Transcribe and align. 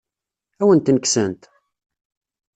Ad 0.61 0.63
awen-ten-kksent? 0.65 1.43